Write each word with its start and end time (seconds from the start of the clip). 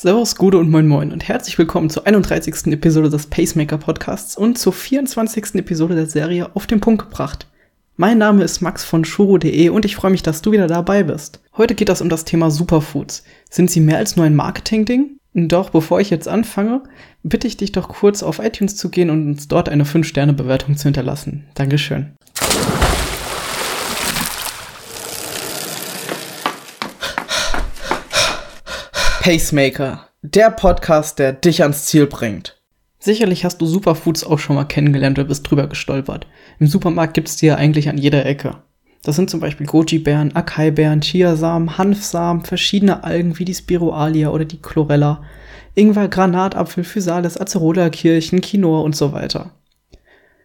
Servus, 0.00 0.36
Gude 0.36 0.58
und 0.58 0.70
Moin 0.70 0.86
Moin 0.86 1.10
und 1.10 1.26
herzlich 1.26 1.58
willkommen 1.58 1.90
zur 1.90 2.06
31. 2.06 2.68
Episode 2.68 3.10
des 3.10 3.26
Pacemaker 3.26 3.78
Podcasts 3.78 4.36
und 4.38 4.56
zur 4.56 4.72
24. 4.72 5.56
Episode 5.56 5.96
der 5.96 6.06
Serie 6.06 6.54
Auf 6.54 6.68
den 6.68 6.78
Punkt 6.78 7.02
gebracht. 7.02 7.48
Mein 7.96 8.16
Name 8.16 8.44
ist 8.44 8.60
Max 8.60 8.84
von 8.84 9.04
Shuro.de 9.04 9.70
und 9.70 9.84
ich 9.84 9.96
freue 9.96 10.12
mich, 10.12 10.22
dass 10.22 10.40
du 10.40 10.52
wieder 10.52 10.68
dabei 10.68 11.02
bist. 11.02 11.40
Heute 11.56 11.74
geht 11.74 11.88
es 11.88 12.00
um 12.00 12.08
das 12.08 12.24
Thema 12.24 12.52
Superfoods. 12.52 13.24
Sind 13.50 13.72
sie 13.72 13.80
mehr 13.80 13.98
als 13.98 14.14
nur 14.14 14.24
ein 14.24 14.36
Marketing-Ding? 14.36 15.18
Doch 15.34 15.70
bevor 15.70 16.00
ich 16.00 16.10
jetzt 16.10 16.28
anfange, 16.28 16.84
bitte 17.24 17.48
ich 17.48 17.56
dich 17.56 17.72
doch 17.72 17.88
kurz 17.88 18.22
auf 18.22 18.38
iTunes 18.38 18.76
zu 18.76 18.90
gehen 18.90 19.10
und 19.10 19.26
uns 19.26 19.48
dort 19.48 19.68
eine 19.68 19.82
5-Sterne-Bewertung 19.82 20.76
zu 20.76 20.84
hinterlassen. 20.84 21.48
Dankeschön. 21.54 22.14
Pacemaker, 29.20 30.08
der 30.22 30.50
Podcast, 30.50 31.18
der 31.18 31.32
dich 31.32 31.62
ans 31.62 31.86
Ziel 31.86 32.06
bringt. 32.06 32.56
Sicherlich 33.00 33.44
hast 33.44 33.58
du 33.58 33.66
Superfoods 33.66 34.24
auch 34.24 34.38
schon 34.38 34.56
mal 34.56 34.64
kennengelernt 34.64 35.18
oder 35.18 35.28
bist 35.28 35.50
drüber 35.50 35.66
gestolpert. 35.66 36.26
Im 36.60 36.68
Supermarkt 36.68 37.14
gibt's 37.14 37.36
die 37.36 37.46
ja 37.46 37.56
eigentlich 37.56 37.88
an 37.88 37.98
jeder 37.98 38.24
Ecke. 38.24 38.62
Das 39.02 39.16
sind 39.16 39.28
zum 39.28 39.40
Beispiel 39.40 39.66
Goji-Beeren, 39.66 40.34
Acai-Beeren, 40.34 41.00
Chiasamen, 41.00 41.76
Hanfsamen, 41.76 42.44
verschiedene 42.44 43.04
Algen 43.04 43.38
wie 43.38 43.44
die 43.44 43.54
Spirualia 43.54 44.30
oder 44.30 44.44
die 44.44 44.62
Chlorella, 44.62 45.22
Ingwer, 45.74 46.08
Granatapfel, 46.08 46.84
Physalis, 46.84 47.36
Acerola, 47.36 47.90
Kirchen, 47.90 48.40
Quinoa 48.40 48.80
und 48.80 48.96
so 48.96 49.12
weiter. 49.12 49.50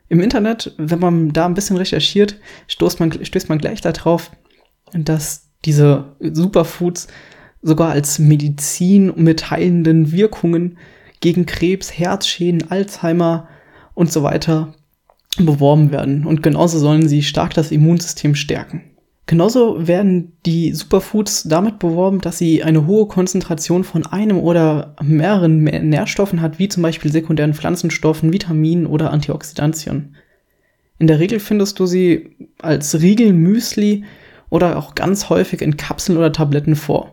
Im 0.09 0.19
Internet, 0.19 0.73
wenn 0.77 0.99
man 0.99 1.31
da 1.31 1.45
ein 1.45 1.53
bisschen 1.53 1.77
recherchiert, 1.77 2.35
stößt 2.67 2.99
man, 2.99 3.23
stößt 3.23 3.49
man 3.49 3.59
gleich 3.59 3.81
darauf, 3.81 4.31
dass 4.93 5.49
diese 5.63 6.15
Superfoods 6.19 7.07
sogar 7.63 7.91
als 7.91 8.19
Medizin 8.19 9.13
mit 9.15 9.49
heilenden 9.49 10.11
Wirkungen 10.11 10.77
gegen 11.21 11.45
Krebs, 11.45 11.97
Herzschäden, 11.97 12.69
Alzheimer 12.69 13.47
und 13.95 14.11
so 14.11 14.23
weiter 14.23 14.73
beworben 15.37 15.91
werden. 15.91 16.25
Und 16.25 16.43
genauso 16.43 16.77
sollen 16.77 17.07
sie 17.07 17.23
stark 17.23 17.53
das 17.53 17.71
Immunsystem 17.71 18.35
stärken. 18.35 18.83
Genauso 19.25 19.87
werden 19.87 20.33
die 20.45 20.73
Superfoods 20.73 21.43
damit 21.43 21.79
beworben, 21.79 22.19
dass 22.19 22.37
sie 22.37 22.61
eine 22.61 22.85
hohe 22.85 23.07
Konzentration 23.07 23.85
von 23.85 24.05
einem 24.05 24.37
oder 24.37 24.95
mehreren 25.01 25.63
Nährstoffen 25.63 26.41
hat, 26.41 26.59
wie 26.59 26.67
zum 26.67 26.83
Beispiel 26.83 27.11
sekundären 27.11 27.53
Pflanzenstoffen, 27.53 28.33
Vitaminen 28.33 28.85
oder 28.85 29.11
Antioxidantien. 29.11 30.15
In 30.99 31.07
der 31.07 31.19
Regel 31.19 31.39
findest 31.39 31.79
du 31.79 31.85
sie 31.85 32.35
als 32.61 33.01
Riegel, 33.01 33.31
Müsli 33.31 34.03
oder 34.49 34.77
auch 34.77 34.93
ganz 34.93 35.29
häufig 35.29 35.61
in 35.61 35.77
Kapseln 35.77 36.17
oder 36.17 36.33
Tabletten 36.33 36.75
vor. 36.75 37.12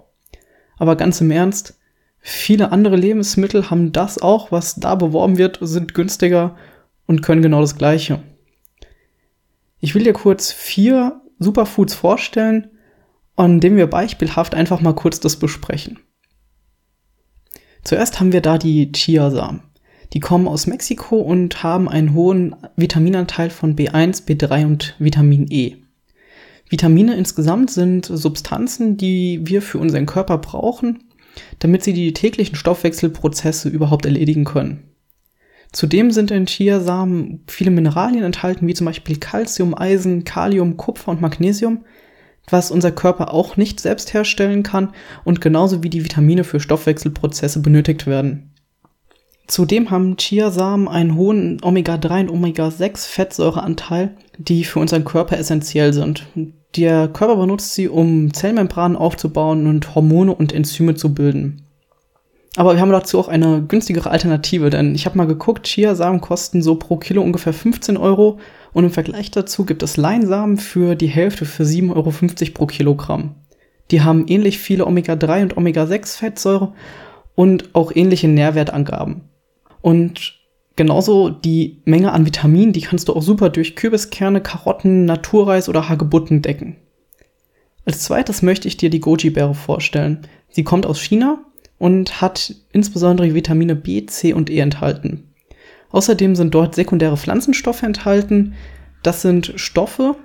Aber 0.80 0.96
ganz 0.96 1.20
im 1.20 1.30
Ernst, 1.30 1.78
viele 2.20 2.72
andere 2.72 2.96
Lebensmittel 2.96 3.70
haben 3.70 3.92
das 3.92 4.20
auch, 4.20 4.50
was 4.50 4.76
da 4.76 4.94
beworben 4.94 5.36
wird, 5.36 5.58
sind 5.60 5.92
günstiger 5.92 6.56
und 7.06 7.20
können 7.20 7.42
genau 7.42 7.60
das 7.60 7.76
Gleiche. 7.76 8.22
Ich 9.78 9.94
will 9.94 10.04
dir 10.04 10.14
kurz 10.14 10.52
vier 10.52 11.20
Superfoods 11.38 11.94
vorstellen, 11.94 12.70
an 13.36 13.60
dem 13.60 13.76
wir 13.76 13.88
beispielhaft 13.88 14.54
einfach 14.54 14.80
mal 14.80 14.94
kurz 14.94 15.20
das 15.20 15.36
besprechen. 15.36 15.98
Zuerst 17.84 18.18
haben 18.18 18.32
wir 18.32 18.40
da 18.40 18.56
die 18.56 18.90
Chiasamen. 18.90 19.62
Die 20.14 20.20
kommen 20.20 20.48
aus 20.48 20.66
Mexiko 20.66 21.16
und 21.16 21.62
haben 21.62 21.90
einen 21.90 22.14
hohen 22.14 22.56
Vitaminanteil 22.76 23.50
von 23.50 23.76
B1, 23.76 24.26
B3 24.26 24.64
und 24.64 24.96
Vitamin 24.98 25.46
E. 25.50 25.76
Vitamine 26.70 27.16
insgesamt 27.16 27.70
sind 27.70 28.06
Substanzen, 28.06 28.96
die 28.96 29.40
wir 29.42 29.60
für 29.60 29.78
unseren 29.78 30.06
Körper 30.06 30.38
brauchen, 30.38 31.02
damit 31.58 31.82
sie 31.82 31.92
die 31.92 32.12
täglichen 32.12 32.54
Stoffwechselprozesse 32.54 33.68
überhaupt 33.68 34.06
erledigen 34.06 34.44
können. 34.44 34.84
Zudem 35.72 36.12
sind 36.12 36.30
in 36.30 36.46
Chiasamen 36.46 37.42
viele 37.48 37.72
Mineralien 37.72 38.22
enthalten, 38.24 38.66
wie 38.68 38.74
zum 38.74 38.86
Beispiel 38.86 39.16
Calcium, 39.16 39.76
Eisen, 39.76 40.22
Kalium, 40.22 40.76
Kupfer 40.76 41.10
und 41.10 41.20
Magnesium, 41.20 41.84
was 42.48 42.70
unser 42.70 42.92
Körper 42.92 43.34
auch 43.34 43.56
nicht 43.56 43.80
selbst 43.80 44.14
herstellen 44.14 44.62
kann 44.62 44.92
und 45.24 45.40
genauso 45.40 45.82
wie 45.82 45.90
die 45.90 46.04
Vitamine 46.04 46.44
für 46.44 46.60
Stoffwechselprozesse 46.60 47.62
benötigt 47.62 48.06
werden. 48.06 48.52
Zudem 49.48 49.90
haben 49.90 50.16
Chiasamen 50.16 50.86
einen 50.86 51.16
hohen 51.16 51.58
Omega-3 51.62 52.22
und 52.22 52.30
Omega-6-Fettsäureanteil, 52.30 54.16
die 54.38 54.62
für 54.62 54.78
unseren 54.78 55.04
Körper 55.04 55.36
essentiell 55.36 55.92
sind. 55.92 56.26
Der 56.76 57.08
Körper 57.08 57.36
benutzt 57.36 57.74
sie, 57.74 57.88
um 57.88 58.32
Zellmembranen 58.32 58.96
aufzubauen 58.96 59.66
und 59.66 59.94
Hormone 59.94 60.34
und 60.34 60.52
Enzyme 60.52 60.94
zu 60.94 61.12
bilden. 61.12 61.66
Aber 62.56 62.74
wir 62.74 62.80
haben 62.80 62.90
dazu 62.90 63.18
auch 63.18 63.28
eine 63.28 63.62
günstigere 63.62 64.10
Alternative, 64.10 64.70
denn 64.70 64.94
ich 64.94 65.06
habe 65.06 65.16
mal 65.16 65.26
geguckt, 65.26 65.66
Chiasamen 65.66 66.20
kosten 66.20 66.62
so 66.62 66.74
pro 66.74 66.96
Kilo 66.96 67.22
ungefähr 67.22 67.52
15 67.52 67.96
Euro 67.96 68.40
und 68.72 68.84
im 68.84 68.90
Vergleich 68.90 69.30
dazu 69.30 69.64
gibt 69.64 69.82
es 69.82 69.96
Leinsamen 69.96 70.56
für 70.56 70.96
die 70.96 71.06
Hälfte 71.06 71.44
für 71.44 71.62
7,50 71.62 71.94
Euro 71.94 72.52
pro 72.54 72.66
Kilogramm. 72.66 73.36
Die 73.90 74.02
haben 74.02 74.26
ähnlich 74.26 74.58
viele 74.58 74.86
Omega-3 74.86 75.42
und 75.42 75.56
Omega-6 75.56 76.18
Fettsäure 76.18 76.72
und 77.34 77.74
auch 77.74 77.92
ähnliche 77.94 78.28
Nährwertangaben. 78.28 79.22
Und 79.80 80.39
genauso 80.76 81.28
die 81.30 81.82
Menge 81.84 82.12
an 82.12 82.26
Vitaminen, 82.26 82.72
die 82.72 82.80
kannst 82.80 83.08
du 83.08 83.14
auch 83.14 83.22
super 83.22 83.50
durch 83.50 83.76
Kürbiskerne, 83.76 84.40
Karotten, 84.40 85.04
Naturreis 85.04 85.68
oder 85.68 85.88
Hagebutten 85.88 86.42
decken. 86.42 86.76
Als 87.84 88.00
zweites 88.00 88.42
möchte 88.42 88.68
ich 88.68 88.76
dir 88.76 88.90
die 88.90 89.00
Goji-Beere 89.00 89.54
vorstellen. 89.54 90.26
Sie 90.50 90.64
kommt 90.64 90.86
aus 90.86 91.00
China 91.00 91.38
und 91.78 92.20
hat 92.20 92.54
insbesondere 92.72 93.34
Vitamine 93.34 93.74
B, 93.74 94.04
C 94.06 94.32
und 94.32 94.50
E 94.50 94.58
enthalten. 94.58 95.32
Außerdem 95.90 96.36
sind 96.36 96.54
dort 96.54 96.74
sekundäre 96.74 97.16
Pflanzenstoffe 97.16 97.82
enthalten. 97.82 98.54
Das 99.02 99.22
sind 99.22 99.52
Stoffe, 99.56 100.16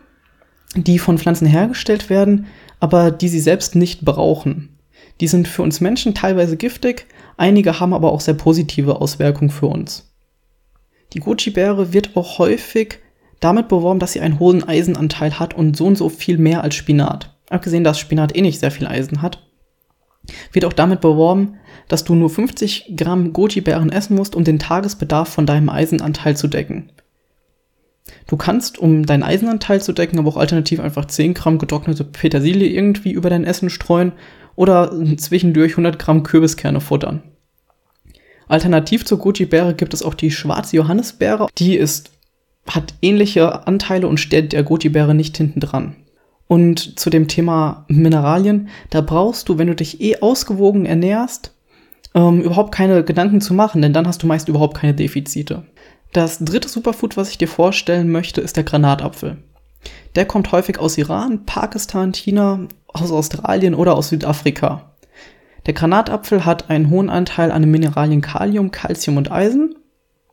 die 0.76 1.00
von 1.00 1.18
Pflanzen 1.18 1.48
hergestellt 1.48 2.10
werden, 2.10 2.48
aber 2.80 3.10
die 3.10 3.30
sie 3.30 3.40
selbst 3.40 3.76
nicht 3.76 4.04
brauchen. 4.04 4.78
Die 5.22 5.28
sind 5.28 5.48
für 5.48 5.64
uns 5.64 5.82
Menschen 5.82 6.14
teilweise 6.14 6.58
giftig, 6.58 7.08
einige 7.38 7.80
haben 7.80 7.94
aber 7.94 8.12
auch 8.12 8.22
sehr 8.22 8.34
positive 8.34 9.00
Auswirkungen 9.00 9.50
für 9.50 9.68
uns. 9.68 10.05
Die 11.14 11.20
Goji-Beere 11.20 11.94
wird 11.94 12.16
auch 12.16 12.40
häufig 12.40 13.00
damit 13.40 13.68
beworben, 13.68 14.00
dass 14.00 14.14
sie 14.14 14.22
einen 14.22 14.40
hohen 14.40 14.64
Eisenanteil 14.64 15.40
hat 15.40 15.54
und 15.54 15.78
so 15.78 15.86
und 15.86 15.98
so 15.98 16.10
viel 16.10 16.38
mehr 16.38 16.64
als 16.64 16.76
Spinat. 16.76 17.36
Abgesehen, 17.50 17.84
dass 17.84 18.00
Spinat 18.00 18.36
eh 18.36 18.42
nicht 18.42 18.60
sehr 18.60 18.72
viel 18.72 18.88
Eisen 18.88 19.22
hat, 19.22 19.44
wird 20.52 20.66
auch 20.66 20.74
damit 20.74 21.02
beworben, 21.02 21.58
dass 21.88 22.04
du 22.04 22.16
nur 22.16 22.30
50 22.30 22.94
Gramm 22.98 23.34
Goji-Beeren 23.34 23.92
essen 23.92 24.16
musst, 24.16 24.36
um 24.36 24.44
den 24.44 24.60
Tagesbedarf 24.60 25.30
von 25.30 25.46
deinem 25.46 25.70
Eisenanteil 25.70 26.36
zu 26.36 26.48
decken. 26.48 26.92
Du 28.28 28.38
kannst, 28.38 28.80
um 28.80 29.06
deinen 29.06 29.24
Eisenanteil 29.24 29.82
zu 29.82 29.94
decken, 29.94 30.18
aber 30.20 30.30
auch 30.30 30.38
alternativ 30.38 30.80
einfach 30.80 31.06
10 31.06 31.34
Gramm 31.34 31.60
getrocknete 31.60 32.04
Petersilie 32.04 32.68
irgendwie 32.68 33.12
über 33.12 33.30
dein 33.30 33.44
Essen 33.44 33.70
streuen 33.70 34.14
oder 34.56 34.92
zwischendurch 35.18 35.74
100 35.74 36.00
Gramm 36.00 36.24
Kürbiskerne 36.24 36.82
futtern. 36.82 37.24
Alternativ 38.48 39.06
zur 39.06 39.20
Goji-Beere 39.20 39.74
gibt 39.74 39.94
es 39.94 40.04
auch 40.04 40.14
die 40.14 40.32
schwarze 40.32 40.76
Johannisbeere. 40.78 41.48
Die 41.58 41.76
ist, 41.76 42.12
hat 42.68 42.94
ähnliche 43.02 43.68
Anteile 43.68 44.08
und 44.08 44.20
steht 44.20 44.54
der 44.54 44.64
Goji-Beere 44.64 45.16
nicht 45.16 45.38
hinten 45.38 45.60
dran. 45.60 45.96
Und 46.48 47.00
zu 47.00 47.10
dem 47.10 47.28
Thema 47.28 47.86
Mineralien, 47.88 48.70
da 48.92 49.02
brauchst 49.02 49.50
du, 49.50 49.58
wenn 49.58 49.68
du 49.68 49.76
dich 49.76 50.02
eh 50.02 50.22
ausgewogen 50.22 50.86
ernährst, 50.86 51.54
ähm, 52.14 52.42
überhaupt 52.42 52.74
keine 52.74 53.04
Gedanken 53.04 53.42
zu 53.42 53.54
machen, 53.54 53.82
denn 53.82 53.94
dann 53.94 54.08
hast 54.08 54.22
du 54.22 54.28
meist 54.28 54.48
überhaupt 54.48 54.78
keine 54.78 54.94
Defizite. 54.94 55.64
Das 56.14 56.40
dritte 56.40 56.70
Superfood, 56.70 57.18
was 57.18 57.30
ich 57.30 57.38
dir 57.38 57.48
vorstellen 57.48 58.12
möchte, 58.12 58.42
ist 58.42 58.56
der 58.56 58.64
Granatapfel. 58.64 59.38
Der 60.16 60.26
kommt 60.26 60.52
häufig 60.52 60.80
aus 60.80 60.98
Iran, 60.98 61.46
Pakistan, 61.46 62.14
China, 62.14 62.68
aus 62.88 63.12
Australien 63.12 63.76
oder 63.76 63.96
aus 63.96 64.10
Südafrika. 64.10 64.94
Der 65.66 65.74
Granatapfel 65.74 66.46
hat 66.46 66.70
einen 66.70 66.90
hohen 66.90 67.10
Anteil 67.10 67.52
an 67.52 67.62
den 67.62 67.72
Mineralien 67.72 68.22
Kalium, 68.22 68.72
Calcium 68.72 69.18
und 69.18 69.32
Eisen 69.32 69.76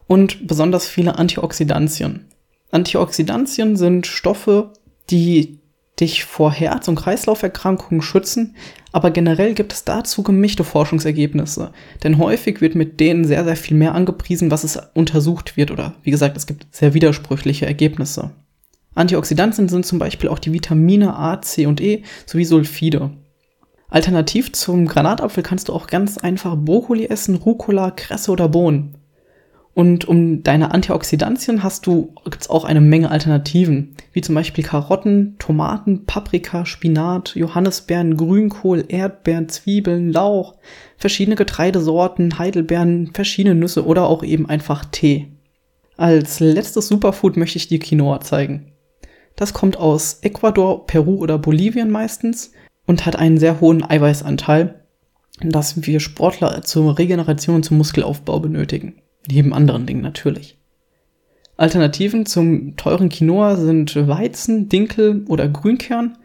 und 0.06 0.46
besonders 0.46 0.86
viele 0.86 1.18
Antioxidantien. 1.18 2.26
Antioxidantien 2.70 3.76
sind 3.76 4.06
Stoffe, 4.06 4.72
die 5.10 5.58
dich 6.00 6.24
vor 6.24 6.52
Herz- 6.52 6.88
und 6.88 6.96
Kreislauferkrankungen 6.96 8.02
schützen, 8.02 8.56
aber 8.92 9.10
generell 9.10 9.54
gibt 9.54 9.72
es 9.72 9.84
dazu 9.84 10.22
gemischte 10.22 10.64
Forschungsergebnisse, 10.64 11.72
denn 12.02 12.18
häufig 12.18 12.60
wird 12.60 12.74
mit 12.74 12.98
denen 12.98 13.24
sehr, 13.24 13.44
sehr 13.44 13.56
viel 13.56 13.76
mehr 13.76 13.94
angepriesen, 13.94 14.50
was 14.50 14.64
es 14.64 14.78
untersucht 14.94 15.56
wird 15.56 15.70
oder 15.70 15.94
wie 16.02 16.10
gesagt, 16.10 16.36
es 16.36 16.46
gibt 16.46 16.66
sehr 16.70 16.94
widersprüchliche 16.94 17.66
Ergebnisse. 17.66 18.32
Antioxidantien 18.94 19.68
sind 19.68 19.86
zum 19.86 19.98
Beispiel 19.98 20.28
auch 20.28 20.38
die 20.38 20.52
Vitamine 20.52 21.16
A, 21.16 21.40
C 21.40 21.66
und 21.66 21.80
E 21.80 22.02
sowie 22.26 22.44
Sulfide. 22.44 23.10
Alternativ 23.92 24.52
zum 24.52 24.86
Granatapfel 24.86 25.42
kannst 25.42 25.68
du 25.68 25.74
auch 25.74 25.86
ganz 25.86 26.16
einfach 26.16 26.56
Brokkoli 26.56 27.08
essen, 27.08 27.34
Rucola, 27.34 27.90
Kresse 27.90 28.30
oder 28.30 28.48
Bohnen. 28.48 28.94
Und 29.74 30.06
um 30.06 30.42
deine 30.42 30.72
Antioxidantien 30.72 31.62
hast 31.62 31.86
du, 31.86 32.14
gibt's 32.24 32.48
auch 32.48 32.64
eine 32.64 32.80
Menge 32.80 33.10
Alternativen, 33.10 33.94
wie 34.14 34.22
zum 34.22 34.34
Beispiel 34.34 34.64
Karotten, 34.64 35.36
Tomaten, 35.38 36.06
Paprika, 36.06 36.64
Spinat, 36.64 37.34
Johannisbeeren, 37.34 38.16
Grünkohl, 38.16 38.82
Erdbeeren, 38.88 39.50
Zwiebeln, 39.50 40.10
Lauch, 40.10 40.54
verschiedene 40.96 41.36
Getreidesorten, 41.36 42.38
Heidelbeeren, 42.38 43.10
verschiedene 43.12 43.54
Nüsse 43.54 43.84
oder 43.84 44.06
auch 44.06 44.22
eben 44.22 44.48
einfach 44.48 44.86
Tee. 44.86 45.28
Als 45.98 46.40
letztes 46.40 46.88
Superfood 46.88 47.36
möchte 47.36 47.58
ich 47.58 47.68
dir 47.68 47.78
Quinoa 47.78 48.22
zeigen. 48.22 48.72
Das 49.36 49.52
kommt 49.52 49.76
aus 49.76 50.20
Ecuador, 50.22 50.86
Peru 50.86 51.16
oder 51.16 51.36
Bolivien 51.38 51.90
meistens 51.90 52.52
und 52.86 53.06
hat 53.06 53.16
einen 53.16 53.38
sehr 53.38 53.60
hohen 53.60 53.88
Eiweißanteil, 53.88 54.82
das 55.40 55.86
wir 55.86 56.00
Sportler 56.00 56.62
zur 56.62 56.98
Regeneration 56.98 57.56
und 57.56 57.62
zum 57.64 57.78
Muskelaufbau 57.78 58.40
benötigen. 58.40 59.02
Neben 59.28 59.54
anderen 59.54 59.86
Dingen 59.86 60.02
natürlich. 60.02 60.58
Alternativen 61.56 62.26
zum 62.26 62.76
teuren 62.76 63.08
Quinoa 63.08 63.56
sind 63.56 63.94
Weizen, 64.08 64.68
Dinkel 64.68 65.24
oder 65.28 65.48
Grünkern. 65.48 66.18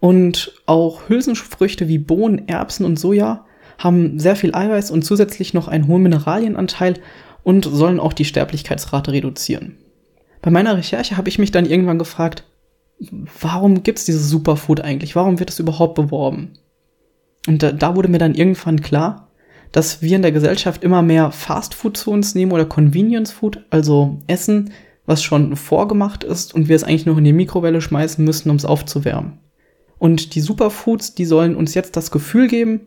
Und 0.00 0.52
auch 0.66 1.08
Hülsenfrüchte 1.08 1.88
wie 1.88 1.98
Bohnen, 1.98 2.48
Erbsen 2.48 2.86
und 2.86 2.98
Soja 2.98 3.44
haben 3.78 4.18
sehr 4.18 4.36
viel 4.36 4.54
Eiweiß 4.54 4.90
und 4.90 5.02
zusätzlich 5.02 5.52
noch 5.52 5.68
einen 5.68 5.86
hohen 5.88 6.02
Mineralienanteil 6.02 6.94
und 7.42 7.64
sollen 7.64 8.00
auch 8.00 8.12
die 8.12 8.24
Sterblichkeitsrate 8.24 9.12
reduzieren. 9.12 9.76
Bei 10.42 10.50
meiner 10.50 10.76
Recherche 10.76 11.16
habe 11.16 11.28
ich 11.28 11.38
mich 11.38 11.50
dann 11.50 11.66
irgendwann 11.66 11.98
gefragt, 11.98 12.44
warum 13.40 13.82
gibt 13.82 13.98
es 13.98 14.04
dieses 14.04 14.30
Superfood 14.30 14.80
eigentlich? 14.80 15.16
Warum 15.16 15.38
wird 15.38 15.50
es 15.50 15.58
überhaupt 15.58 15.94
beworben? 15.94 16.52
Und 17.46 17.62
da, 17.62 17.72
da 17.72 17.94
wurde 17.94 18.08
mir 18.08 18.18
dann 18.18 18.34
irgendwann 18.34 18.80
klar, 18.80 19.28
dass 19.72 20.02
wir 20.02 20.16
in 20.16 20.22
der 20.22 20.32
Gesellschaft 20.32 20.82
immer 20.82 21.02
mehr 21.02 21.30
Fastfood 21.30 21.96
zu 21.96 22.10
uns 22.10 22.34
nehmen 22.34 22.52
oder 22.52 22.64
Convenience 22.64 23.32
Food, 23.32 23.64
also 23.70 24.18
Essen, 24.26 24.72
was 25.04 25.22
schon 25.22 25.56
vorgemacht 25.56 26.24
ist 26.24 26.54
und 26.54 26.68
wir 26.68 26.76
es 26.76 26.84
eigentlich 26.84 27.06
nur 27.06 27.18
in 27.18 27.24
die 27.24 27.32
Mikrowelle 27.32 27.80
schmeißen 27.80 28.24
müssen, 28.24 28.50
um 28.50 28.56
es 28.56 28.64
aufzuwärmen. 28.64 29.38
Und 29.98 30.34
die 30.34 30.40
Superfoods, 30.40 31.14
die 31.14 31.24
sollen 31.24 31.54
uns 31.54 31.74
jetzt 31.74 31.96
das 31.96 32.10
Gefühl 32.10 32.48
geben, 32.48 32.80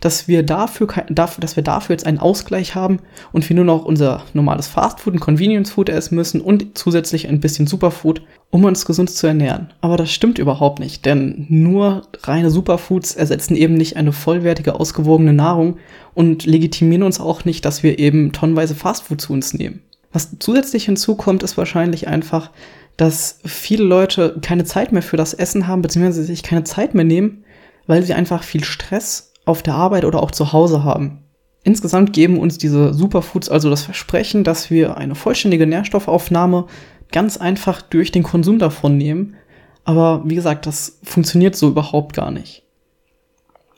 dass 0.00 0.28
wir 0.28 0.42
dafür, 0.42 0.88
dass 1.08 1.56
wir 1.56 1.62
dafür 1.62 1.94
jetzt 1.94 2.06
einen 2.06 2.18
Ausgleich 2.18 2.74
haben 2.74 3.00
und 3.32 3.48
wir 3.48 3.56
nur 3.56 3.64
noch 3.64 3.84
unser 3.84 4.22
normales 4.34 4.66
Fastfood 4.66 5.14
und 5.14 5.20
Convenience 5.20 5.70
Food 5.70 5.88
essen 5.88 6.14
müssen 6.14 6.40
und 6.40 6.76
zusätzlich 6.76 7.28
ein 7.28 7.40
bisschen 7.40 7.66
Superfood, 7.66 8.22
um 8.50 8.64
uns 8.64 8.84
gesund 8.84 9.10
zu 9.10 9.26
ernähren. 9.26 9.72
Aber 9.80 9.96
das 9.96 10.12
stimmt 10.12 10.38
überhaupt 10.38 10.78
nicht, 10.78 11.06
denn 11.06 11.46
nur 11.48 12.02
reine 12.22 12.50
Superfoods 12.50 13.14
ersetzen 13.14 13.56
eben 13.56 13.74
nicht 13.74 13.96
eine 13.96 14.12
vollwertige, 14.12 14.74
ausgewogene 14.78 15.32
Nahrung 15.32 15.78
und 16.14 16.44
legitimieren 16.44 17.02
uns 17.02 17.18
auch 17.18 17.44
nicht, 17.44 17.64
dass 17.64 17.82
wir 17.82 17.98
eben 17.98 18.32
tonnenweise 18.32 18.74
Fastfood 18.74 19.20
zu 19.20 19.32
uns 19.32 19.54
nehmen. 19.54 19.80
Was 20.12 20.36
zusätzlich 20.38 20.84
hinzukommt, 20.84 21.42
ist 21.42 21.56
wahrscheinlich 21.56 22.06
einfach, 22.06 22.50
dass 22.96 23.40
viele 23.44 23.82
Leute 23.82 24.38
keine 24.40 24.64
Zeit 24.64 24.92
mehr 24.92 25.02
für 25.02 25.16
das 25.16 25.34
Essen 25.34 25.66
haben, 25.66 25.82
beziehungsweise 25.82 26.22
sich 26.22 26.44
keine 26.44 26.62
Zeit 26.62 26.94
mehr 26.94 27.04
nehmen, 27.04 27.44
weil 27.86 28.02
sie 28.04 28.14
einfach 28.14 28.44
viel 28.44 28.62
Stress 28.62 29.33
auf 29.44 29.62
der 29.62 29.74
Arbeit 29.74 30.04
oder 30.04 30.22
auch 30.22 30.30
zu 30.30 30.52
Hause 30.52 30.84
haben. 30.84 31.24
Insgesamt 31.62 32.12
geben 32.12 32.38
uns 32.38 32.58
diese 32.58 32.92
Superfoods 32.92 33.48
also 33.48 33.70
das 33.70 33.82
Versprechen, 33.82 34.44
dass 34.44 34.70
wir 34.70 34.96
eine 34.96 35.14
vollständige 35.14 35.66
Nährstoffaufnahme 35.66 36.66
ganz 37.10 37.36
einfach 37.38 37.80
durch 37.80 38.12
den 38.12 38.22
Konsum 38.22 38.58
davon 38.58 38.98
nehmen. 38.98 39.36
Aber 39.84 40.22
wie 40.24 40.34
gesagt, 40.34 40.66
das 40.66 40.98
funktioniert 41.02 41.56
so 41.56 41.68
überhaupt 41.68 42.14
gar 42.14 42.30
nicht. 42.30 42.62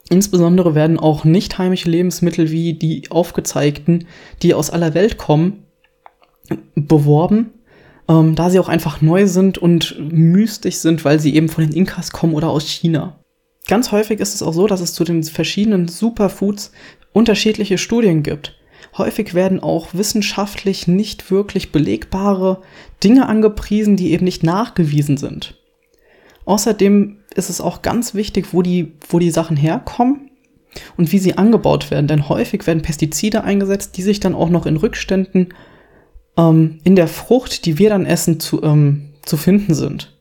Insbesondere 0.08 0.74
werden 0.74 0.98
auch 0.98 1.24
nicht 1.24 1.58
heimische 1.58 1.90
Lebensmittel 1.90 2.50
wie 2.50 2.74
die 2.74 3.10
aufgezeigten, 3.10 4.06
die 4.42 4.54
aus 4.54 4.70
aller 4.70 4.94
Welt 4.94 5.19
kommen, 5.19 5.64
beworben, 6.74 7.50
ähm, 8.08 8.36
da 8.36 8.50
sie 8.50 8.60
auch 8.60 8.69
einfach 8.69 9.00
neu 9.00 9.26
sind 9.26 9.58
und 9.58 9.96
mystisch 9.98 10.76
sind, 10.76 11.04
weil 11.04 11.19
sie 11.19 11.34
eben 11.34 11.48
von 11.48 11.64
den 11.64 11.72
Inkas 11.72 12.12
kommen 12.12 12.34
oder 12.34 12.50
aus 12.50 12.69
China. 12.69 13.19
Ganz 13.68 13.90
häufig 13.90 14.20
ist 14.20 14.34
es 14.34 14.42
auch 14.42 14.52
so, 14.52 14.66
dass 14.66 14.80
es 14.80 14.94
zu 14.94 15.04
den 15.04 15.22
verschiedenen 15.24 15.88
Superfoods 15.88 16.72
unterschiedliche 17.12 17.78
Studien 17.78 18.22
gibt. 18.22 18.56
Häufig 18.96 19.34
werden 19.34 19.60
auch 19.60 19.88
wissenschaftlich 19.92 20.86
nicht 20.86 21.30
wirklich 21.30 21.72
belegbare 21.72 22.62
Dinge 23.02 23.26
angepriesen, 23.26 23.96
die 23.96 24.12
eben 24.12 24.24
nicht 24.24 24.42
nachgewiesen 24.42 25.16
sind. 25.16 25.60
Außerdem 26.44 27.18
ist 27.34 27.50
es 27.50 27.60
auch 27.60 27.82
ganz 27.82 28.14
wichtig, 28.14 28.52
wo 28.52 28.62
die, 28.62 28.92
wo 29.08 29.18
die 29.18 29.30
Sachen 29.30 29.56
herkommen 29.56 30.30
und 30.96 31.12
wie 31.12 31.19
sie 31.19 31.36
angebaut 31.36 31.90
werden. 31.90 32.06
Denn 32.06 32.28
häufig 32.28 32.66
werden 32.66 32.82
Pestizide 32.82 33.42
eingesetzt, 33.44 33.96
die 33.96 34.02
sich 34.02 34.20
dann 34.20 34.34
auch 34.34 34.48
noch 34.48 34.64
in 34.64 34.76
Rückständen 34.76 35.52
ähm, 36.38 36.78
in 36.84 36.96
der 36.96 37.08
Frucht, 37.08 37.66
die 37.66 37.78
wir 37.78 37.90
dann 37.90 38.06
essen, 38.06 38.40
zu, 38.40 38.62
ähm, 38.62 39.10
zu 39.24 39.36
finden 39.36 39.74
sind. 39.74 40.15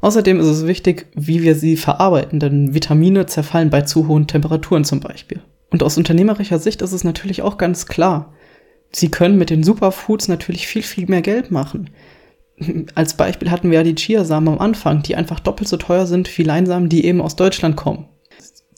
Außerdem 0.00 0.38
ist 0.38 0.46
es 0.46 0.66
wichtig, 0.66 1.06
wie 1.14 1.42
wir 1.42 1.54
sie 1.54 1.76
verarbeiten, 1.76 2.40
denn 2.40 2.74
Vitamine 2.74 3.26
zerfallen 3.26 3.70
bei 3.70 3.82
zu 3.82 4.06
hohen 4.06 4.26
Temperaturen 4.26 4.84
zum 4.84 5.00
Beispiel. 5.00 5.40
Und 5.70 5.82
aus 5.82 5.96
unternehmerischer 5.96 6.58
Sicht 6.58 6.82
ist 6.82 6.92
es 6.92 7.04
natürlich 7.04 7.42
auch 7.42 7.56
ganz 7.56 7.86
klar, 7.86 8.32
sie 8.92 9.10
können 9.10 9.38
mit 9.38 9.50
den 9.50 9.64
Superfoods 9.64 10.28
natürlich 10.28 10.66
viel, 10.66 10.82
viel 10.82 11.06
mehr 11.06 11.22
Geld 11.22 11.50
machen. 11.50 11.90
Als 12.94 13.14
Beispiel 13.16 13.50
hatten 13.50 13.70
wir 13.70 13.78
ja 13.78 13.84
die 13.84 13.94
Chiasamen 13.94 14.54
am 14.54 14.60
Anfang, 14.60 15.02
die 15.02 15.16
einfach 15.16 15.40
doppelt 15.40 15.68
so 15.68 15.76
teuer 15.76 16.06
sind 16.06 16.36
wie 16.38 16.42
Leinsamen, 16.42 16.88
die 16.88 17.04
eben 17.04 17.20
aus 17.20 17.36
Deutschland 17.36 17.76
kommen. 17.76 18.08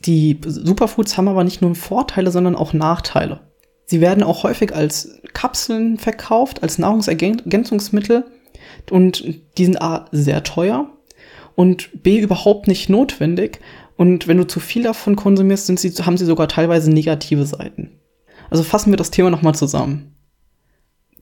Die 0.05 0.39
Superfoods 0.47 1.17
haben 1.17 1.29
aber 1.29 1.45
nicht 1.45 1.63
nur 1.63 1.75
Vorteile, 1.75 2.31
sondern 2.31 2.55
auch 2.55 2.73
Nachteile. 2.73 3.41
Sie 3.85 4.01
werden 4.01 4.23
auch 4.23 4.43
häufig 4.43 4.75
als 4.75 5.21
Kapseln 5.33 5.99
verkauft, 5.99 6.63
als 6.63 6.79
Nahrungsergänzungsmittel 6.79 8.25
und 8.91 9.25
die 9.59 9.65
sind 9.65 9.81
A 9.81 10.07
sehr 10.13 10.43
teuer 10.43 10.89
und 11.57 12.03
B 12.03 12.21
überhaupt 12.21 12.69
nicht 12.69 12.89
notwendig. 12.89 13.61
Und 13.97 14.29
wenn 14.29 14.37
du 14.37 14.47
zu 14.47 14.61
viel 14.61 14.85
davon 14.85 15.17
konsumierst, 15.17 15.67
sind 15.67 15.81
sie, 15.81 15.91
haben 15.91 16.19
sie 16.19 16.27
sogar 16.27 16.47
teilweise 16.47 16.91
negative 16.91 17.45
Seiten. 17.45 17.99
Also 18.51 18.63
fassen 18.63 18.93
wir 18.93 18.97
das 18.97 19.11
Thema 19.11 19.31
nochmal 19.31 19.57
zusammen. 19.57 20.15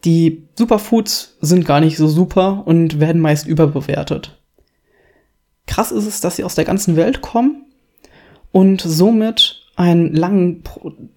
Die 0.04 0.48
Superfoods 0.58 1.38
sind 1.40 1.64
gar 1.64 1.81
nicht 1.81 1.96
so 1.96 2.08
super 2.08 2.64
und 2.66 3.00
werden 3.00 3.22
meist 3.22 3.46
überbewertet. 3.46 4.38
Krass 5.66 5.92
ist 5.92 6.06
es, 6.06 6.20
dass 6.20 6.36
sie 6.36 6.44
aus 6.44 6.56
der 6.56 6.66
ganzen 6.66 6.96
Welt 6.96 7.22
kommen 7.22 7.64
und 8.52 8.82
somit 8.82 9.62
einen 9.76 10.12
langen, 10.14 10.62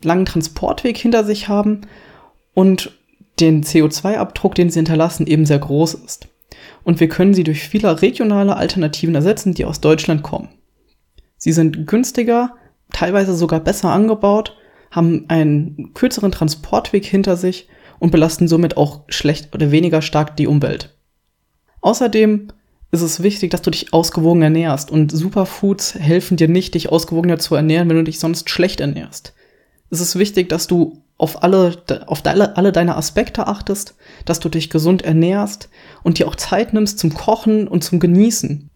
langen 0.03 0.25
Transportweg 0.25 0.97
hinter 0.97 1.25
sich 1.25 1.49
haben 1.49 1.81
und 2.53 2.97
den 3.39 3.63
CO2-Abdruck, 3.63 4.55
den 4.55 4.69
sie 4.69 4.79
hinterlassen, 4.79 5.27
eben 5.27 5.45
sehr 5.45 5.59
groß 5.59 5.95
ist 5.95 6.29
und 6.87 7.01
wir 7.01 7.09
können 7.09 7.33
sie 7.33 7.43
durch 7.43 7.67
viele 7.67 8.01
regionale 8.01 8.55
Alternativen 8.55 9.13
ersetzen, 9.13 9.53
die 9.53 9.65
aus 9.65 9.81
Deutschland 9.81 10.23
kommen. 10.23 10.47
Sie 11.35 11.51
sind 11.51 11.85
günstiger, 11.85 12.55
teilweise 12.93 13.35
sogar 13.35 13.59
besser 13.59 13.89
angebaut, 13.89 14.55
haben 14.89 15.25
einen 15.27 15.93
kürzeren 15.93 16.31
Transportweg 16.31 17.03
hinter 17.03 17.35
sich 17.35 17.67
und 17.99 18.11
belasten 18.11 18.47
somit 18.47 18.77
auch 18.77 19.01
schlecht 19.09 19.53
oder 19.53 19.69
weniger 19.69 20.01
stark 20.01 20.37
die 20.37 20.47
Umwelt. 20.47 20.97
Außerdem 21.81 22.53
ist 22.91 23.01
es 23.01 23.21
wichtig, 23.21 23.51
dass 23.51 23.63
du 23.63 23.69
dich 23.69 23.91
ausgewogen 23.91 24.43
ernährst 24.43 24.89
und 24.89 25.11
Superfoods 25.11 25.95
helfen 25.95 26.37
dir 26.37 26.47
nicht, 26.47 26.73
dich 26.73 26.87
ausgewogener 26.87 27.37
zu 27.37 27.55
ernähren, 27.55 27.89
wenn 27.89 27.97
du 27.97 28.05
dich 28.05 28.19
sonst 28.19 28.49
schlecht 28.49 28.79
ernährst. 28.79 29.33
Es 29.89 29.99
ist 29.99 30.17
wichtig, 30.17 30.47
dass 30.47 30.67
du 30.67 31.01
auf 31.17 31.43
alle, 31.43 31.83
auf 32.05 32.21
de, 32.21 32.33
alle 32.33 32.71
deine 32.71 32.95
Aspekte 32.95 33.47
achtest, 33.47 33.95
dass 34.25 34.39
du 34.39 34.49
dich 34.49 34.69
gesund 34.69 35.01
ernährst 35.01 35.69
und 36.03 36.19
dir 36.19 36.27
auch 36.27 36.35
Zeit 36.35 36.73
nimmst 36.73 36.99
zum 36.99 37.13
Kochen 37.13 37.67
und 37.67 37.83
zum 37.83 37.99
Genießen. 37.99 38.69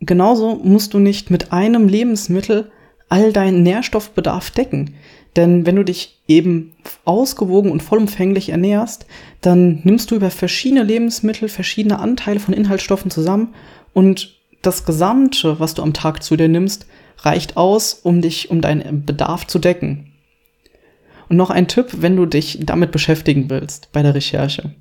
Genauso 0.00 0.56
musst 0.56 0.94
du 0.94 0.98
nicht 0.98 1.30
mit 1.30 1.52
einem 1.52 1.88
Lebensmittel 1.88 2.70
all 3.08 3.32
deinen 3.32 3.62
Nährstoffbedarf 3.62 4.50
decken. 4.50 4.94
Denn 5.36 5.66
wenn 5.66 5.76
du 5.76 5.84
dich 5.84 6.22
eben 6.26 6.72
ausgewogen 7.04 7.70
und 7.70 7.82
vollumfänglich 7.82 8.48
ernährst, 8.48 9.06
dann 9.40 9.80
nimmst 9.84 10.10
du 10.10 10.16
über 10.16 10.30
verschiedene 10.30 10.82
Lebensmittel 10.82 11.48
verschiedene 11.48 11.98
Anteile 11.98 12.40
von 12.40 12.54
Inhaltsstoffen 12.54 13.10
zusammen 13.10 13.54
und 13.92 14.36
das 14.62 14.84
Gesamte, 14.84 15.58
was 15.58 15.74
du 15.74 15.82
am 15.82 15.94
Tag 15.94 16.22
zu 16.22 16.36
dir 16.36 16.48
nimmst, 16.48 16.86
reicht 17.18 17.56
aus, 17.56 17.94
um 17.94 18.20
dich, 18.20 18.50
um 18.50 18.60
deinen 18.60 19.04
Bedarf 19.04 19.46
zu 19.46 19.58
decken. 19.58 20.09
Und 21.30 21.36
noch 21.36 21.50
ein 21.50 21.68
Tipp, 21.68 21.86
wenn 22.00 22.16
du 22.16 22.26
dich 22.26 22.58
damit 22.60 22.90
beschäftigen 22.90 23.48
willst 23.48 23.92
bei 23.92 24.02
der 24.02 24.16
Recherche. 24.16 24.74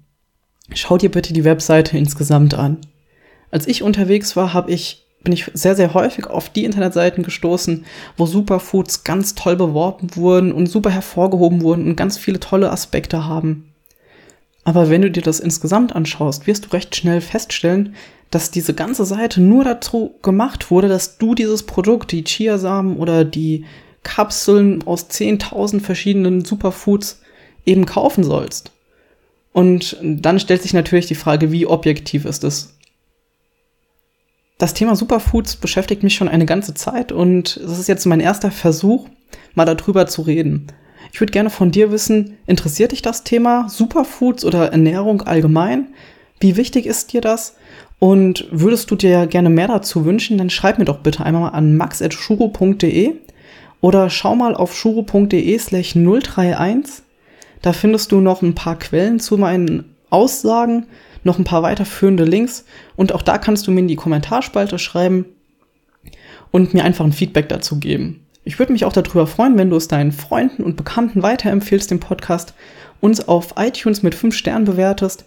Schau 0.73 0.97
dir 0.97 1.11
bitte 1.11 1.31
die 1.31 1.43
Webseite 1.43 1.95
insgesamt 1.95 2.55
an. 2.55 2.77
Als 3.51 3.67
ich 3.67 3.83
unterwegs 3.83 4.35
war, 4.35 4.51
habe 4.53 4.71
ich 4.71 5.05
bin 5.21 5.33
ich 5.33 5.51
sehr, 5.53 5.75
sehr 5.75 5.93
häufig 5.93 6.27
auf 6.27 6.49
die 6.49 6.63
Internetseiten 6.63 7.23
gestoßen, 7.23 7.85
wo 8.15 8.25
Superfoods 8.25 9.03
ganz 9.03 9.35
toll 9.35 9.57
beworben 9.57 10.15
wurden 10.15 10.51
und 10.51 10.67
super 10.67 10.89
hervorgehoben 10.89 11.61
wurden 11.61 11.85
und 11.85 11.97
ganz 11.97 12.17
viele 12.17 12.39
tolle 12.39 12.71
Aspekte 12.71 13.25
haben. 13.25 13.73
Aber 14.63 14.89
wenn 14.89 15.01
du 15.01 15.11
dir 15.11 15.21
das 15.21 15.41
insgesamt 15.41 15.93
anschaust, 15.95 16.47
wirst 16.47 16.65
du 16.65 16.69
recht 16.69 16.95
schnell 16.95 17.21
feststellen, 17.21 17.95
dass 18.31 18.49
diese 18.49 18.73
ganze 18.73 19.03
Seite 19.05 19.41
nur 19.41 19.65
dazu 19.65 20.15
gemacht 20.21 20.71
wurde, 20.71 20.87
dass 20.87 21.17
du 21.17 21.35
dieses 21.35 21.63
Produkt, 21.63 22.11
die 22.11 22.23
Chiasamen 22.23 22.95
oder 22.95 23.25
die 23.25 23.65
Kapseln 24.03 24.85
aus 24.85 25.09
10.000 25.09 25.81
verschiedenen 25.81 26.45
Superfoods 26.45 27.21
eben 27.65 27.85
kaufen 27.85 28.23
sollst. 28.23 28.71
Und 29.51 29.97
dann 30.01 30.39
stellt 30.39 30.61
sich 30.61 30.73
natürlich 30.73 31.07
die 31.07 31.15
Frage, 31.15 31.51
wie 31.51 31.65
objektiv 31.65 32.25
ist 32.25 32.43
es? 32.43 32.75
Das 34.57 34.73
Thema 34.73 34.95
Superfoods 34.95 35.55
beschäftigt 35.55 36.03
mich 36.03 36.15
schon 36.15 36.27
eine 36.27 36.45
ganze 36.45 36.73
Zeit 36.73 37.11
und 37.11 37.57
es 37.57 37.79
ist 37.79 37.87
jetzt 37.87 38.05
mein 38.05 38.19
erster 38.19 38.51
Versuch, 38.51 39.07
mal 39.55 39.65
darüber 39.65 40.05
zu 40.05 40.21
reden. 40.21 40.67
Ich 41.13 41.21
würde 41.21 41.31
gerne 41.31 41.49
von 41.49 41.71
dir 41.71 41.91
wissen, 41.91 42.37
interessiert 42.45 42.91
dich 42.91 43.01
das 43.01 43.23
Thema 43.23 43.67
Superfoods 43.69 44.43
oder 44.45 44.71
Ernährung 44.71 45.21
allgemein? 45.21 45.87
Wie 46.39 46.57
wichtig 46.57 46.85
ist 46.85 47.13
dir 47.13 47.21
das? 47.21 47.55
Und 47.99 48.47
würdest 48.51 48.91
du 48.91 48.95
dir 48.95 49.27
gerne 49.27 49.49
mehr 49.49 49.67
dazu 49.67 50.05
wünschen, 50.05 50.37
dann 50.37 50.49
schreib 50.49 50.77
mir 50.77 50.85
doch 50.85 50.99
bitte 50.99 51.25
einmal 51.25 51.51
an 51.53 51.75
max.shuro.de 51.75 53.15
oder 53.81 54.09
schau 54.09 54.35
mal 54.35 54.55
auf 54.55 54.75
shuro.de 54.75 55.57
slash 55.57 55.95
031. 55.95 57.03
Da 57.61 57.73
findest 57.73 58.11
du 58.11 58.21
noch 58.21 58.41
ein 58.41 58.55
paar 58.55 58.79
Quellen 58.79 59.19
zu 59.19 59.37
meinen 59.37 59.95
Aussagen 60.09 60.87
noch 61.23 61.37
ein 61.37 61.43
paar 61.43 61.63
weiterführende 61.63 62.23
Links 62.23 62.65
und 62.95 63.13
auch 63.13 63.21
da 63.21 63.37
kannst 63.37 63.67
du 63.67 63.71
mir 63.71 63.81
in 63.81 63.87
die 63.87 63.95
Kommentarspalte 63.95 64.79
schreiben 64.79 65.25
und 66.51 66.73
mir 66.73 66.83
einfach 66.83 67.05
ein 67.05 67.13
Feedback 67.13 67.49
dazu 67.49 67.79
geben. 67.79 68.25
Ich 68.43 68.57
würde 68.57 68.73
mich 68.73 68.85
auch 68.85 68.93
darüber 68.93 69.27
freuen, 69.27 69.57
wenn 69.57 69.69
du 69.69 69.75
es 69.75 69.87
deinen 69.87 70.11
Freunden 70.11 70.63
und 70.63 70.77
Bekannten 70.77 71.21
weiterempfehlst, 71.21 71.91
den 71.91 71.99
Podcast, 71.99 72.53
uns 73.01 73.27
auf 73.27 73.55
iTunes 73.57 74.01
mit 74.01 74.15
5 74.15 74.35
Sternen 74.35 74.65
bewertest 74.65 75.25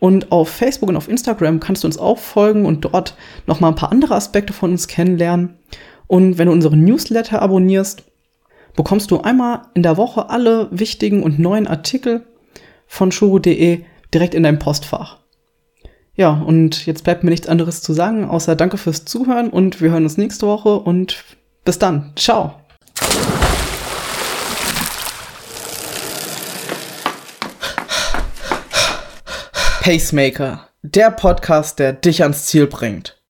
und 0.00 0.30
auf 0.32 0.48
Facebook 0.48 0.88
und 0.88 0.96
auf 0.96 1.08
Instagram 1.08 1.60
kannst 1.60 1.84
du 1.84 1.88
uns 1.88 1.98
auch 1.98 2.18
folgen 2.18 2.66
und 2.66 2.84
dort 2.84 3.16
nochmal 3.46 3.72
ein 3.72 3.76
paar 3.76 3.92
andere 3.92 4.14
Aspekte 4.14 4.52
von 4.52 4.72
uns 4.72 4.86
kennenlernen. 4.86 5.54
Und 6.08 6.38
wenn 6.38 6.46
du 6.46 6.52
unseren 6.52 6.84
Newsletter 6.84 7.40
abonnierst, 7.40 8.02
bekommst 8.74 9.10
du 9.10 9.20
einmal 9.20 9.62
in 9.74 9.82
der 9.82 9.96
Woche 9.96 10.30
alle 10.30 10.68
wichtigen 10.72 11.22
und 11.22 11.38
neuen 11.38 11.66
Artikel 11.66 12.26
von 12.86 13.12
shuru.de 13.12 13.84
direkt 14.12 14.34
in 14.34 14.42
dein 14.42 14.58
Postfach. 14.58 15.18
Ja, 16.14 16.30
und 16.30 16.86
jetzt 16.86 17.04
bleibt 17.04 17.22
mir 17.22 17.30
nichts 17.30 17.46
anderes 17.46 17.82
zu 17.82 17.92
sagen, 17.92 18.24
außer 18.24 18.56
danke 18.56 18.76
fürs 18.78 19.04
Zuhören 19.04 19.50
und 19.50 19.80
wir 19.80 19.90
hören 19.90 20.02
uns 20.02 20.16
nächste 20.16 20.46
Woche 20.46 20.80
und 20.80 21.22
bis 21.64 21.78
dann. 21.78 22.12
Ciao. 22.16 22.54
Pacemaker, 29.82 30.68
der 30.82 31.10
Podcast, 31.10 31.78
der 31.78 31.92
dich 31.92 32.22
ans 32.22 32.46
Ziel 32.46 32.66
bringt. 32.66 33.17